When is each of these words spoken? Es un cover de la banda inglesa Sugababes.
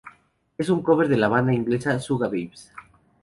Es 0.57 0.69
un 0.69 0.81
cover 0.81 1.07
de 1.09 1.15
la 1.15 1.27
banda 1.27 1.53
inglesa 1.53 1.99
Sugababes. 1.99 2.71